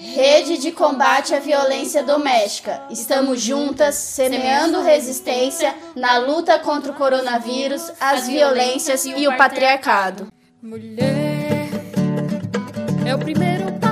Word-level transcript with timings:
Rede 0.00 0.58
de 0.58 0.70
combate 0.70 1.34
à 1.34 1.40
violência 1.40 2.04
doméstica. 2.04 2.80
Estamos 2.88 3.40
juntas, 3.40 3.96
semeando 3.96 4.80
resistência 4.80 5.74
na 5.96 6.18
luta 6.18 6.56
contra 6.60 6.92
o 6.92 6.94
coronavírus, 6.94 7.90
as 8.00 8.28
violências 8.28 9.04
e 9.04 9.26
o 9.26 9.36
patriarcado. 9.36 10.28
Mulher 10.62 11.68
é 13.04 13.12
o 13.12 13.18
primeiro 13.18 13.72
passo 13.72 13.87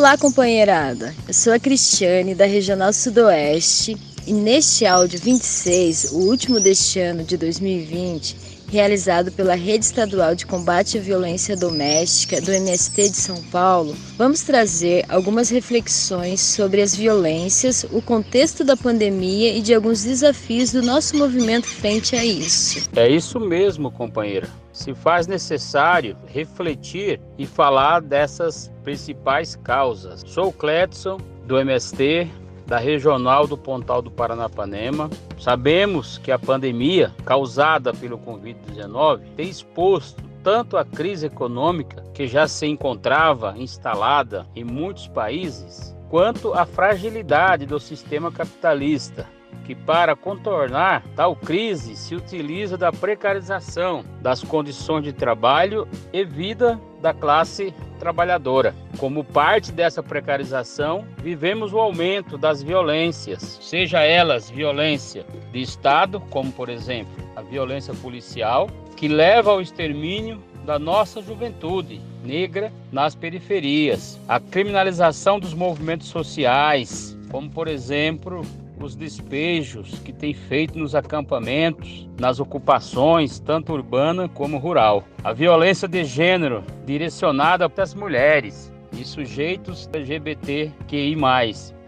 Olá, 0.00 0.16
companheirada. 0.16 1.14
Eu 1.28 1.34
sou 1.34 1.52
a 1.52 1.58
Cristiane 1.58 2.34
da 2.34 2.46
Regional 2.46 2.90
Sudoeste 2.90 3.98
e 4.26 4.32
neste 4.32 4.86
áudio 4.86 5.20
26, 5.20 6.12
o 6.12 6.20
último 6.20 6.58
deste 6.58 6.98
ano 6.98 7.22
de 7.22 7.36
2020, 7.36 8.59
realizado 8.70 9.32
pela 9.32 9.54
Rede 9.54 9.84
Estadual 9.84 10.34
de 10.34 10.46
Combate 10.46 10.96
à 10.96 11.00
Violência 11.00 11.56
Doméstica 11.56 12.40
do 12.40 12.52
MST 12.52 13.10
de 13.10 13.16
São 13.16 13.42
Paulo, 13.44 13.96
vamos 14.16 14.42
trazer 14.42 15.04
algumas 15.08 15.50
reflexões 15.50 16.40
sobre 16.40 16.80
as 16.80 16.94
violências, 16.94 17.84
o 17.90 18.00
contexto 18.00 18.62
da 18.62 18.76
pandemia 18.76 19.52
e 19.52 19.60
de 19.60 19.74
alguns 19.74 20.04
desafios 20.04 20.70
do 20.72 20.82
nosso 20.82 21.16
movimento 21.16 21.66
frente 21.66 22.14
a 22.14 22.24
isso. 22.24 22.88
É 22.94 23.08
isso 23.08 23.40
mesmo, 23.40 23.90
companheira. 23.90 24.48
Se 24.72 24.94
faz 24.94 25.26
necessário 25.26 26.16
refletir 26.26 27.20
e 27.36 27.44
falar 27.46 28.00
dessas 28.00 28.70
principais 28.84 29.56
causas. 29.56 30.22
Sou 30.26 30.48
o 30.48 30.52
Cledson, 30.52 31.18
do 31.44 31.58
MST, 31.58 32.30
da 32.70 32.78
Regional 32.78 33.48
do 33.48 33.58
Pontal 33.58 34.00
do 34.00 34.12
Paranapanema. 34.12 35.10
Sabemos 35.36 36.18
que 36.18 36.30
a 36.30 36.38
pandemia 36.38 37.12
causada 37.24 37.92
pelo 37.92 38.16
Covid-19 38.16 39.22
tem 39.34 39.48
exposto 39.48 40.22
tanto 40.40 40.76
a 40.76 40.84
crise 40.84 41.26
econômica 41.26 42.04
que 42.14 42.28
já 42.28 42.46
se 42.46 42.66
encontrava 42.66 43.56
instalada 43.58 44.46
em 44.54 44.62
muitos 44.62 45.08
países, 45.08 45.96
quanto 46.08 46.54
a 46.54 46.64
fragilidade 46.64 47.66
do 47.66 47.80
sistema 47.80 48.30
capitalista, 48.30 49.26
que 49.64 49.74
para 49.74 50.14
contornar 50.14 51.02
tal 51.16 51.34
crise 51.34 51.96
se 51.96 52.14
utiliza 52.14 52.78
da 52.78 52.92
precarização 52.92 54.04
das 54.22 54.44
condições 54.44 55.02
de 55.02 55.12
trabalho 55.12 55.88
e 56.12 56.24
vida 56.24 56.80
da 57.02 57.12
classe 57.12 57.74
trabalhadora. 58.00 58.74
Como 58.98 59.22
parte 59.22 59.70
dessa 59.70 60.02
precarização, 60.02 61.04
vivemos 61.18 61.72
o 61.72 61.78
aumento 61.78 62.36
das 62.36 62.62
violências, 62.62 63.58
seja 63.60 64.02
elas 64.02 64.50
violência 64.50 65.24
de 65.52 65.60
Estado, 65.60 66.18
como 66.30 66.50
por 66.50 66.68
exemplo 66.68 67.12
a 67.36 67.42
violência 67.42 67.94
policial, 67.94 68.68
que 68.96 69.06
leva 69.06 69.52
ao 69.52 69.60
extermínio 69.60 70.42
da 70.64 70.78
nossa 70.78 71.22
juventude 71.22 72.00
negra 72.24 72.72
nas 72.90 73.14
periferias, 73.14 74.18
a 74.28 74.40
criminalização 74.40 75.38
dos 75.38 75.54
movimentos 75.54 76.08
sociais, 76.08 77.16
como 77.30 77.50
por 77.50 77.68
exemplo 77.68 78.44
os 78.86 78.96
despejos 78.96 79.98
que 80.04 80.12
tem 80.12 80.32
feito 80.34 80.78
nos 80.78 80.94
acampamentos, 80.94 82.08
nas 82.18 82.40
ocupações, 82.40 83.38
tanto 83.38 83.72
urbana 83.72 84.28
como 84.28 84.58
rural. 84.58 85.04
A 85.22 85.32
violência 85.32 85.86
de 85.86 86.04
gênero 86.04 86.64
direcionada 86.86 87.68
para 87.68 87.84
as 87.84 87.94
mulheres 87.94 88.72
e 88.98 89.04
sujeitos 89.04 89.88
LGBTQI+. 89.92 91.16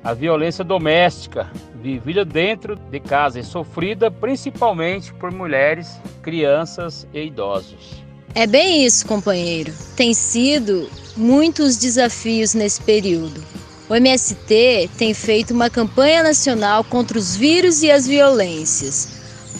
A 0.04 0.14
violência 0.14 0.64
doméstica, 0.64 1.50
vivida 1.80 2.24
dentro 2.24 2.76
de 2.76 3.00
casa 3.00 3.38
e 3.38 3.44
sofrida 3.44 4.10
principalmente 4.10 5.14
por 5.14 5.30
mulheres, 5.32 6.00
crianças 6.22 7.06
e 7.12 7.26
idosos. 7.26 8.02
É 8.34 8.46
bem 8.46 8.84
isso, 8.84 9.06
companheiro. 9.06 9.72
Tem 9.94 10.14
sido 10.14 10.88
muitos 11.16 11.76
desafios 11.76 12.54
nesse 12.54 12.80
período. 12.80 13.42
O 13.92 13.94
MST 13.94 14.88
tem 14.96 15.12
feito 15.12 15.52
uma 15.52 15.68
campanha 15.68 16.22
nacional 16.22 16.82
contra 16.82 17.18
os 17.18 17.36
vírus 17.36 17.82
e 17.82 17.90
as 17.90 18.06
violências, 18.06 19.06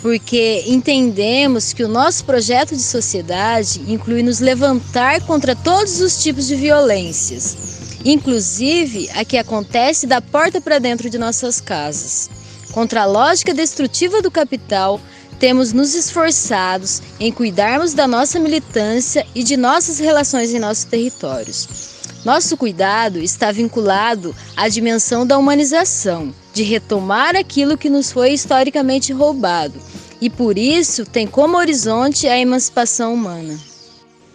porque 0.01 0.65
entendemos 0.67 1.75
que 1.75 1.85
o 1.85 1.89
nosso 1.89 2.25
projeto 2.25 2.75
de 2.75 2.81
sociedade 2.81 3.83
inclui 3.87 4.23
nos 4.23 4.41
levantar 4.41 5.21
contra 5.27 5.55
todos 5.55 6.01
os 6.01 6.23
tipos 6.23 6.47
de 6.47 6.57
violências, 6.57 8.01
inclusive 8.07 9.11
a 9.15 9.23
que 9.23 9.37
acontece 9.37 10.07
da 10.07 10.23
porta 10.23 10.63
para 10.63 10.79
dentro 10.79 11.11
de 11.11 11.19
nossas 11.19 11.61
casas. 11.61 12.31
Contra 12.73 13.03
a 13.03 13.05
lógica 13.05 13.53
destrutiva 13.53 14.23
do 14.23 14.31
capital, 14.31 14.99
temos 15.39 15.75
nos 15.75 15.95
esforçados 15.95 17.03
em 17.21 17.31
cuidarmos 17.31 17.93
da 17.93 18.09
nossa 18.09 18.41
militância 18.41 19.27
e 19.35 19.45
de 19.45 19.59
nossas 19.59 19.99
relações 19.99 20.55
em 20.55 20.59
nossos 20.59 20.85
territórios. 20.85 21.92
Nosso 22.25 22.57
cuidado 22.57 23.19
está 23.19 23.51
vinculado 23.51 24.33
à 24.57 24.69
dimensão 24.69 25.27
da 25.27 25.37
humanização, 25.37 26.33
de 26.55 26.63
retomar 26.63 27.35
aquilo 27.35 27.77
que 27.77 27.91
nos 27.91 28.13
foi 28.13 28.31
historicamente 28.31 29.13
roubado, 29.13 29.75
e 30.21 30.31
por 30.31 30.57
isso 30.57 31.05
tem 31.05 31.27
como 31.27 31.57
horizonte 31.57 32.29
a 32.29 32.39
emancipação 32.39 33.13
humana. 33.13 33.59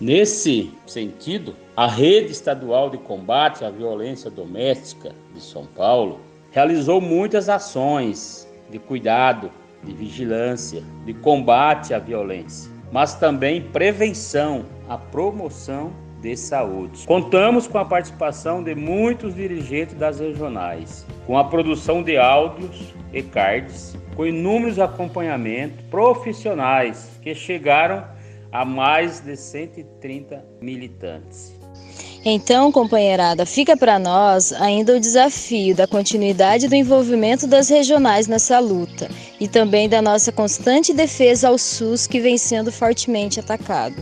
Nesse 0.02 0.70
sentido, 0.86 1.56
a 1.78 1.88
Rede 1.88 2.34
Estadual 2.34 2.90
de 2.90 2.98
Combate 2.98 3.64
à 3.64 3.70
Violência 3.70 4.30
Doméstica 4.30 5.16
de 5.34 5.42
São 5.42 5.66
Paulo 5.66 6.20
realizou 6.52 7.00
muitas 7.00 7.48
ações 7.48 8.46
de 8.70 8.80
cuidado, 8.80 9.50
de 9.82 9.94
vigilância, 9.94 10.84
de 11.06 11.14
combate 11.14 11.94
à 11.94 12.00
violência, 12.00 12.70
mas 12.92 13.16
também 13.16 13.62
prevenção, 13.62 14.66
a 14.90 14.98
promoção 14.98 15.94
de 16.28 16.36
saúde. 16.36 17.06
Contamos 17.06 17.68
com 17.68 17.78
a 17.78 17.86
participação 17.86 18.62
de 18.62 18.76
muitos 18.76 19.34
dirigentes 19.34 19.96
das 19.96 20.20
regionais, 20.20 21.06
com 21.26 21.38
a 21.38 21.44
produção 21.46 22.04
de 22.04 22.18
áudios 22.18 22.94
e 23.14 23.22
cards, 23.22 23.96
com 24.16 24.26
inúmeros 24.26 24.78
acompanhamentos 24.78 25.80
profissionais 25.90 27.10
que 27.22 27.34
chegaram 27.34 28.04
a 28.52 28.66
mais 28.66 29.22
de 29.22 29.38
130 29.38 30.44
militantes. 30.62 31.56
Então, 32.26 32.74
companheirada, 32.74 33.46
fica 33.46 33.78
para 33.78 33.98
nós 33.98 34.52
ainda 34.52 34.98
o 34.98 35.00
desafio 35.00 35.74
da 35.74 35.88
continuidade 35.88 36.68
do 36.68 36.76
envolvimento 36.76 37.48
das 37.48 37.70
regionais 37.70 38.28
nessa 38.28 38.60
luta 38.60 39.08
e 39.40 39.48
também 39.48 39.88
da 39.88 40.02
nossa 40.02 40.30
constante 40.30 40.94
defesa 40.94 41.48
ao 41.48 41.58
SUS 41.58 42.06
que 42.06 42.20
vem 42.20 42.38
sendo 42.38 42.70
fortemente 42.70 43.40
atacado. 43.40 43.96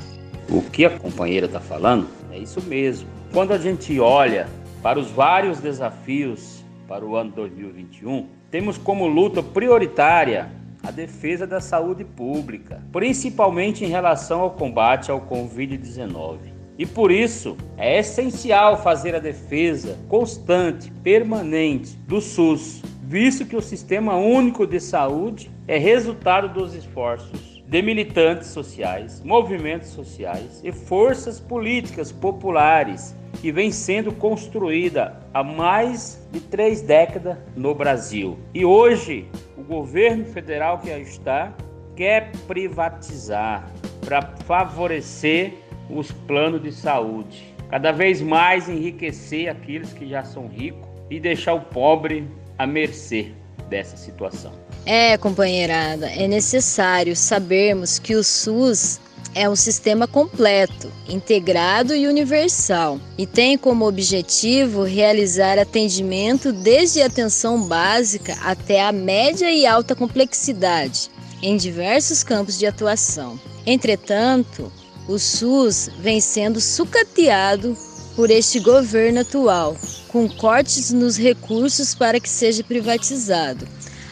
O 0.49 0.61
que 0.61 0.85
a 0.85 0.89
companheira 0.89 1.45
está 1.45 1.59
falando 1.59 2.14
é 2.35 2.39
isso 2.39 2.61
mesmo. 2.61 3.07
Quando 3.31 3.53
a 3.53 3.57
gente 3.57 3.99
olha 3.99 4.47
para 4.83 4.99
os 4.99 5.09
vários 5.09 5.59
desafios 5.59 6.63
para 6.87 7.05
o 7.05 7.15
ano 7.15 7.31
2021, 7.31 8.27
temos 8.51 8.77
como 8.77 9.07
luta 9.07 9.41
prioritária 9.41 10.49
a 10.83 10.91
defesa 10.91 11.47
da 11.47 11.59
saúde 11.59 12.03
pública, 12.03 12.83
principalmente 12.91 13.83
em 13.83 13.87
relação 13.87 14.41
ao 14.41 14.51
combate 14.51 15.09
ao 15.09 15.21
Covid-19. 15.21 16.37
E 16.77 16.85
por 16.85 17.09
isso 17.09 17.55
é 17.77 17.99
essencial 17.99 18.77
fazer 18.83 19.15
a 19.15 19.19
defesa 19.19 19.97
constante, 20.09 20.91
permanente 21.03 21.95
do 22.05 22.19
SUS, 22.19 22.83
visto 23.01 23.45
que 23.45 23.55
o 23.55 23.61
Sistema 23.61 24.15
Único 24.15 24.67
de 24.67 24.79
Saúde 24.79 25.49
é 25.67 25.77
resultado 25.77 26.49
dos 26.49 26.75
esforços 26.75 27.54
de 27.67 27.81
militantes 27.81 28.49
sociais, 28.49 29.21
movimentos 29.23 29.89
sociais 29.89 30.61
e 30.63 30.71
forças 30.71 31.39
políticas 31.39 32.11
populares 32.11 33.15
que 33.41 33.51
vem 33.51 33.71
sendo 33.71 34.11
construída 34.11 35.19
há 35.33 35.43
mais 35.43 36.25
de 36.31 36.39
três 36.39 36.81
décadas 36.81 37.37
no 37.55 37.73
Brasil. 37.73 38.37
E 38.53 38.63
hoje 38.63 39.27
o 39.57 39.63
governo 39.63 40.25
federal 40.25 40.79
que 40.79 40.89
está 40.89 41.53
quer 41.95 42.31
privatizar 42.47 43.69
para 44.05 44.21
favorecer 44.21 45.53
os 45.89 46.11
planos 46.11 46.61
de 46.61 46.71
saúde, 46.71 47.53
cada 47.69 47.91
vez 47.91 48.21
mais 48.21 48.69
enriquecer 48.69 49.49
aqueles 49.49 49.93
que 49.93 50.07
já 50.07 50.23
são 50.23 50.47
ricos 50.47 50.87
e 51.09 51.19
deixar 51.19 51.53
o 51.53 51.61
pobre 51.61 52.27
à 52.57 52.65
mercê 52.65 53.31
dessa 53.69 53.97
situação. 53.97 54.64
É, 54.85 55.17
companheirada, 55.17 56.07
é 56.07 56.27
necessário 56.27 57.15
sabermos 57.15 57.97
que 57.97 58.13
o 58.13 58.23
SUS 58.23 58.99
é 59.33 59.49
um 59.49 59.55
sistema 59.55 60.07
completo, 60.07 60.91
integrado 61.09 61.95
e 61.95 62.07
universal, 62.07 62.99
e 63.17 63.25
tem 63.25 63.57
como 63.57 63.87
objetivo 63.87 64.83
realizar 64.83 65.57
atendimento 65.57 66.53
desde 66.53 67.01
a 67.01 67.07
atenção 67.07 67.67
básica 67.67 68.37
até 68.43 68.85
a 68.85 68.91
média 68.91 69.51
e 69.51 69.65
alta 69.65 69.95
complexidade, 69.95 71.09
em 71.41 71.57
diversos 71.57 72.23
campos 72.23 72.57
de 72.57 72.67
atuação. 72.67 73.39
Entretanto, 73.65 74.71
o 75.07 75.17
SUS 75.17 75.89
vem 75.99 76.21
sendo 76.21 76.61
sucateado 76.61 77.75
por 78.15 78.29
este 78.29 78.59
governo 78.59 79.21
atual, 79.21 79.75
com 80.07 80.29
cortes 80.29 80.91
nos 80.91 81.17
recursos 81.17 81.93
para 81.93 82.19
que 82.19 82.29
seja 82.29 82.63
privatizado, 82.63 83.67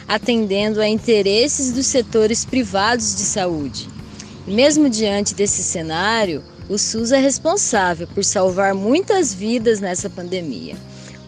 atendendo 0.08 0.80
a 0.80 0.88
interesses 0.88 1.72
dos 1.72 1.86
setores 1.86 2.44
privados 2.44 3.14
de 3.16 3.22
saúde. 3.22 3.88
Mesmo 4.46 4.88
diante 4.90 5.34
desse 5.34 5.62
cenário, 5.62 6.42
o 6.68 6.78
SUS 6.78 7.12
é 7.12 7.18
responsável 7.18 8.06
por 8.06 8.24
salvar 8.24 8.74
muitas 8.74 9.32
vidas 9.32 9.80
nessa 9.80 10.08
pandemia. 10.08 10.76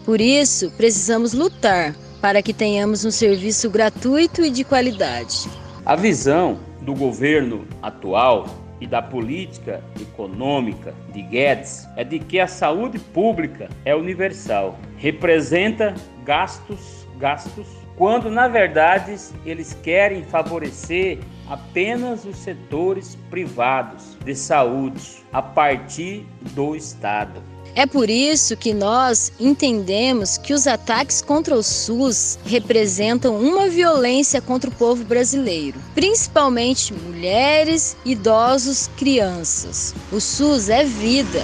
Por 0.05 0.21
isso, 0.21 0.71
precisamos 0.71 1.33
lutar 1.33 1.95
para 2.21 2.41
que 2.41 2.53
tenhamos 2.53 3.05
um 3.05 3.11
serviço 3.11 3.69
gratuito 3.69 4.43
e 4.43 4.49
de 4.49 4.63
qualidade. 4.63 5.49
A 5.85 5.95
visão 5.95 6.59
do 6.81 6.93
governo 6.93 7.67
atual 7.81 8.47
e 8.79 8.87
da 8.87 9.01
política 9.01 9.83
econômica 9.99 10.93
de 11.13 11.21
Guedes 11.21 11.87
é 11.95 12.03
de 12.03 12.19
que 12.19 12.39
a 12.39 12.47
saúde 12.47 12.99
pública 12.99 13.69
é 13.83 13.95
universal, 13.95 14.79
representa 14.97 15.95
gastos, 16.23 17.07
gastos, 17.19 17.67
quando 17.97 18.29
na 18.29 18.47
verdade 18.47 19.15
eles 19.45 19.75
querem 19.81 20.23
favorecer 20.23 21.19
apenas 21.49 22.25
os 22.25 22.37
setores 22.37 23.17
privados 23.29 24.15
de 24.23 24.35
saúde 24.35 25.23
a 25.33 25.41
partir 25.41 26.25
do 26.53 26.75
Estado. 26.75 27.41
É 27.75 27.85
por 27.85 28.09
isso 28.09 28.57
que 28.57 28.73
nós 28.73 29.31
entendemos 29.39 30.37
que 30.37 30.53
os 30.53 30.65
ataques 30.65 31.21
contra 31.21 31.55
o 31.55 31.61
SUS 31.61 32.39
representam 32.43 33.37
uma 33.37 33.69
violência 33.69 34.41
contra 34.41 34.69
o 34.69 34.73
povo 34.73 35.03
brasileiro, 35.03 35.79
principalmente 35.93 36.93
mulheres, 36.93 37.95
idosos, 38.03 38.89
crianças. 38.97 39.93
O 40.11 40.19
SUS 40.19 40.69
é 40.69 40.83
vida. 40.83 41.43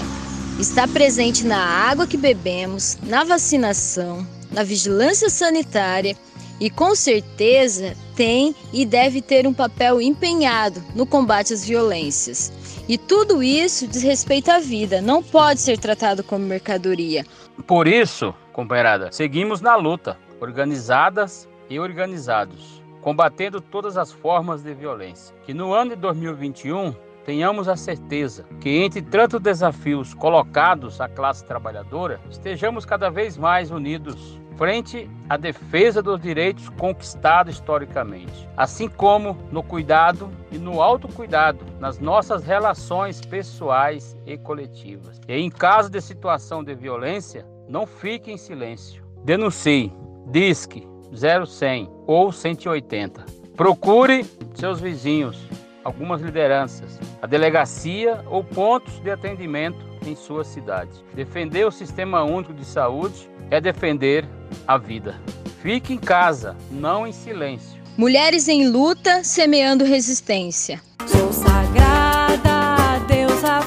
Está 0.59 0.87
presente 0.87 1.45
na 1.45 1.63
água 1.63 2.07
que 2.07 2.17
bebemos, 2.17 2.97
na 3.03 3.23
vacinação, 3.23 4.25
na 4.51 4.63
vigilância 4.63 5.29
sanitária 5.29 6.15
e 6.63 6.69
com 6.69 6.95
certeza 6.95 7.93
tem 8.15 8.55
e 8.71 8.85
deve 8.85 9.21
ter 9.21 9.45
um 9.45 9.53
papel 9.53 9.99
empenhado 9.99 10.81
no 10.95 11.05
combate 11.05 11.53
às 11.53 11.65
violências. 11.65 12.53
E 12.87 12.97
tudo 12.97 13.43
isso 13.43 13.85
diz 13.85 14.01
respeito 14.01 14.49
à 14.49 14.59
vida, 14.59 15.01
não 15.01 15.21
pode 15.21 15.59
ser 15.59 15.77
tratado 15.77 16.23
como 16.23 16.45
mercadoria. 16.45 17.25
Por 17.67 17.85
isso, 17.85 18.33
companheirada, 18.53 19.11
seguimos 19.11 19.59
na 19.59 19.75
luta, 19.75 20.17
organizadas 20.39 21.49
e 21.69 21.77
organizados, 21.81 22.81
combatendo 23.01 23.59
todas 23.59 23.97
as 23.97 24.13
formas 24.13 24.63
de 24.63 24.73
violência. 24.73 25.35
Que 25.45 25.53
no 25.53 25.73
ano 25.73 25.89
de 25.89 25.97
2021 25.97 26.95
tenhamos 27.25 27.67
a 27.67 27.75
certeza 27.75 28.45
que, 28.61 28.69
entre 28.69 29.01
tantos 29.01 29.41
desafios 29.41 30.13
colocados 30.13 31.01
à 31.01 31.09
classe 31.09 31.43
trabalhadora, 31.43 32.21
estejamos 32.29 32.85
cada 32.85 33.09
vez 33.09 33.37
mais 33.37 33.69
unidos 33.69 34.41
frente 34.63 35.09
à 35.27 35.35
defesa 35.35 36.01
dos 36.01 36.21
direitos 36.21 36.69
conquistados 36.69 37.55
historicamente, 37.55 38.47
assim 38.55 38.87
como 38.87 39.37
no 39.51 39.61
cuidado 39.61 40.31
e 40.53 40.57
no 40.57 40.81
autocuidado 40.81 41.65
nas 41.81 41.99
nossas 41.99 42.45
relações 42.45 43.19
pessoais 43.19 44.15
e 44.25 44.37
coletivas. 44.37 45.19
E 45.27 45.33
em 45.33 45.49
caso 45.49 45.89
de 45.89 45.99
situação 45.99 46.63
de 46.63 46.73
violência, 46.73 47.45
não 47.67 47.85
fique 47.85 48.31
em 48.31 48.37
silêncio. 48.37 49.03
Denuncie, 49.25 49.91
disque 50.27 50.87
0100 51.11 51.91
ou 52.07 52.31
180. 52.31 53.25
Procure 53.57 54.23
seus 54.53 54.79
vizinhos, 54.79 55.45
algumas 55.83 56.21
lideranças, 56.21 56.97
a 57.21 57.27
delegacia 57.27 58.23
ou 58.27 58.41
pontos 58.41 58.97
de 59.01 59.11
atendimento 59.11 59.93
em 60.07 60.15
sua 60.15 60.45
cidade. 60.45 61.03
Defender 61.13 61.65
o 61.65 61.71
Sistema 61.71 62.23
Único 62.23 62.53
de 62.53 62.63
Saúde 62.63 63.29
é 63.49 63.59
defender 63.61 64.25
a 64.67 64.77
vida. 64.77 65.19
Fique 65.61 65.93
em 65.93 65.97
casa, 65.97 66.55
não 66.69 67.07
em 67.07 67.11
silêncio. 67.11 67.81
Mulheres 67.97 68.47
em 68.47 68.67
luta, 68.67 69.23
semeando 69.23 69.85
resistência. 69.85 70.81
Sou 71.05 71.31
sagrada, 71.31 72.99
deusa 73.07 73.61